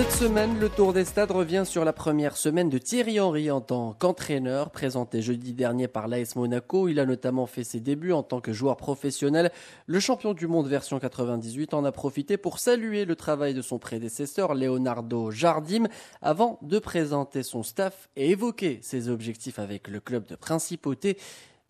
[0.00, 3.60] Cette semaine, le Tour des Stades revient sur la première semaine de Thierry Henry en
[3.60, 4.70] tant qu'entraîneur.
[4.70, 8.54] Présenté jeudi dernier par l'AS Monaco, il a notamment fait ses débuts en tant que
[8.54, 9.52] joueur professionnel.
[9.84, 13.78] Le champion du monde version 98 en a profité pour saluer le travail de son
[13.78, 15.84] prédécesseur Leonardo Jardim
[16.22, 21.18] avant de présenter son staff et évoquer ses objectifs avec le club de principauté.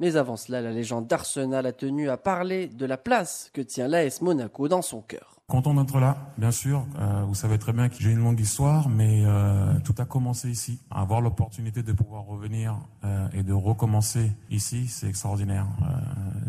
[0.00, 3.86] Mais avant cela, la légende d'Arsenal a tenu à parler de la place que tient
[3.86, 5.36] l'AS Monaco dans son cœur.
[5.46, 6.86] Content d'être là, bien sûr.
[6.98, 10.48] Euh, vous savez très bien que j'ai une longue histoire, mais euh, tout a commencé
[10.48, 10.78] ici.
[10.90, 15.66] Avoir l'opportunité de pouvoir revenir euh, et de recommencer ici, c'est extraordinaire.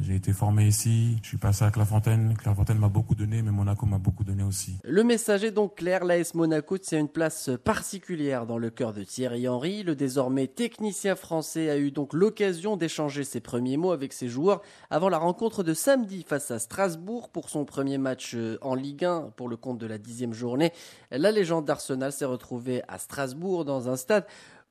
[0.02, 2.36] J'ai été formé ici, je suis passé à Clairefontaine.
[2.38, 4.78] Clairefontaine m'a beaucoup donné, mais Monaco m'a beaucoup donné aussi.
[4.84, 9.04] Le message est donc clair, l'AS Monaco tient une place particulière dans le cœur de
[9.04, 9.84] Thierry Henry.
[9.84, 14.62] Le désormais technicien français a eu donc l'occasion d'échanger ses premiers mots avec ses joueurs
[14.90, 19.02] avant la rencontre de samedi face à Strasbourg pour son premier match en Ligue
[19.36, 20.72] pour le compte de la dixième journée.
[21.12, 24.26] La légende d'Arsenal s'est retrouvée à Strasbourg dans un stade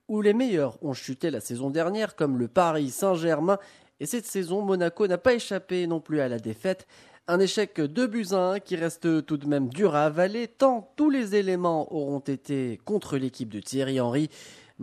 [0.09, 3.59] où les meilleurs ont chuté la saison dernière, comme le Paris Saint-Germain.
[4.01, 6.87] Et cette saison, Monaco n'a pas échappé non plus à la défaite.
[7.29, 10.93] Un échec de buts à 1 qui reste tout de même dur à avaler, tant
[10.97, 14.31] tous les éléments auront été contre l'équipe de Thierry Henry.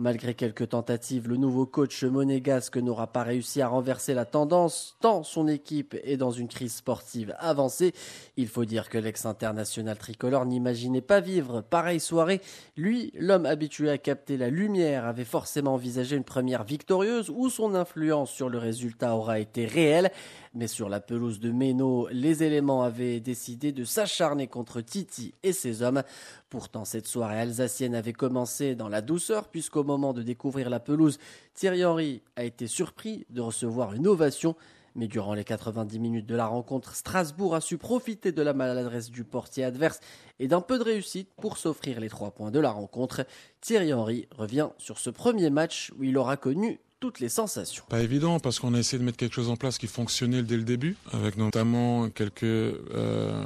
[0.00, 5.24] Malgré quelques tentatives, le nouveau coach monégasque n'aura pas réussi à renverser la tendance, tant
[5.24, 7.92] son équipe est dans une crise sportive avancée.
[8.36, 12.40] Il faut dire que l'ex-international tricolore n'imaginait pas vivre pareille soirée.
[12.76, 17.74] Lui, l'homme habitué à capter la lumière, avait forcément envisagé une première victorieuse où son
[17.74, 20.12] influence sur le résultat aura été réelle.
[20.58, 25.52] Mais sur la pelouse de Méno, les éléments avaient décidé de s'acharner contre Titi et
[25.52, 26.02] ses hommes.
[26.50, 31.20] Pourtant, cette soirée alsacienne avait commencé dans la douceur, puisqu'au moment de découvrir la pelouse,
[31.54, 34.56] Thierry Henry a été surpris de recevoir une ovation.
[34.96, 39.12] Mais durant les 90 minutes de la rencontre, Strasbourg a su profiter de la maladresse
[39.12, 40.00] du portier adverse
[40.40, 43.24] et d'un peu de réussite pour s'offrir les trois points de la rencontre.
[43.60, 47.84] Thierry Henry revient sur ce premier match où il aura connu toutes les sensations.
[47.88, 50.56] Pas évident parce qu'on a essayé de mettre quelque chose en place qui fonctionnait dès
[50.56, 53.44] le début, avec notamment quelques euh,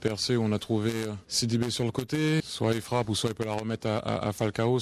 [0.00, 3.30] percées où on a trouvé euh, Sidibé sur le côté, soit il frappe ou soit
[3.30, 4.78] il peut la remettre à, Falcao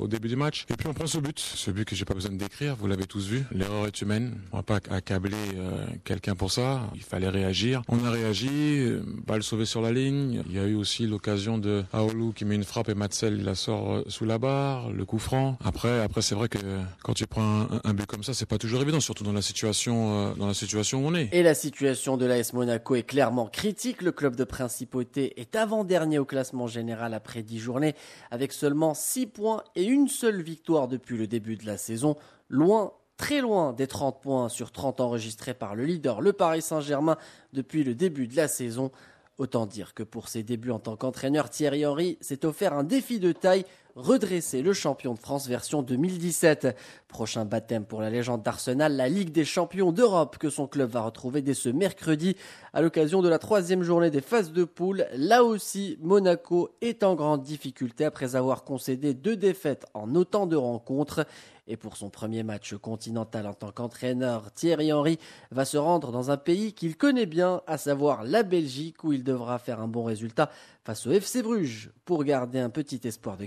[0.00, 0.64] au début du match.
[0.70, 2.86] Et puis on prend ce but, ce but que j'ai pas besoin de décrire, vous
[2.86, 3.44] l'avez tous vu.
[3.52, 6.88] L'erreur est humaine, on va pas accabler euh, quelqu'un pour ça.
[6.94, 7.82] Il fallait réagir.
[7.88, 8.92] On a réagi,
[9.26, 10.42] balle sauvée sur la ligne.
[10.48, 13.54] Il y a eu aussi l'occasion de Aoulou qui met une frappe et Matzel la
[13.54, 15.58] sort sous la barre, le coup franc.
[15.64, 16.58] Après, après c'est vrai que
[17.02, 20.30] quand tu prends un, but comme ça, c'est pas toujours évident, surtout dans la situation,
[20.30, 21.28] euh, dans la situation où on est.
[21.32, 24.02] Et la situation de l'AS Monaco est clairement critique.
[24.02, 27.94] Le club de principauté est avant-dernier au classement général après 10 journées,
[28.30, 32.16] avec seulement 6 points et une seule victoire depuis le début de la saison.
[32.48, 37.18] Loin très loin des 30 points sur 30 enregistrés par le leader, le Paris Saint-Germain,
[37.52, 38.90] depuis le début de la saison.
[39.38, 43.20] Autant dire que pour ses débuts en tant qu'entraîneur, Thierry Henry s'est offert un défi
[43.20, 43.64] de taille,
[43.98, 46.76] redresser le champion de France version 2017.
[47.08, 51.00] Prochain baptême pour la légende d'Arsenal, la Ligue des champions d'Europe que son club va
[51.00, 52.36] retrouver dès ce mercredi
[52.72, 55.06] à l'occasion de la troisième journée des phases de poule.
[55.14, 60.56] Là aussi, Monaco est en grande difficulté après avoir concédé deux défaites en autant de
[60.56, 61.26] rencontres.
[61.70, 65.18] Et pour son premier match continental en tant qu'entraîneur, Thierry Henry
[65.50, 69.22] va se rendre dans un pays qu'il connaît bien, à savoir la Belgique, où il
[69.22, 70.50] devra faire un bon résultat
[70.82, 73.44] face au FC Bruges pour garder un petit espoir de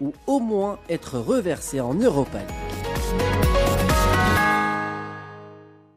[0.00, 2.89] ou au moins être reversé en Europa League.